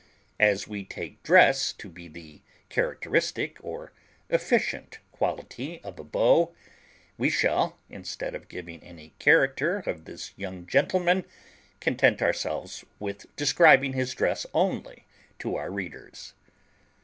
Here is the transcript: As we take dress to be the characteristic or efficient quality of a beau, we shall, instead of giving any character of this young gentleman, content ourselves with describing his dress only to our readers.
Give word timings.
As 0.39 0.67
we 0.67 0.83
take 0.83 1.21
dress 1.21 1.71
to 1.73 1.87
be 1.87 2.07
the 2.07 2.41
characteristic 2.69 3.59
or 3.63 3.93
efficient 4.31 4.97
quality 5.11 5.79
of 5.83 5.99
a 5.99 6.03
beau, 6.03 6.55
we 7.19 7.29
shall, 7.29 7.77
instead 7.87 8.33
of 8.33 8.47
giving 8.47 8.83
any 8.83 9.13
character 9.19 9.77
of 9.77 10.05
this 10.05 10.33
young 10.35 10.65
gentleman, 10.65 11.23
content 11.79 12.19
ourselves 12.19 12.83
with 12.97 13.27
describing 13.35 13.93
his 13.93 14.15
dress 14.15 14.47
only 14.55 15.05
to 15.37 15.55
our 15.55 15.69
readers. 15.69 16.33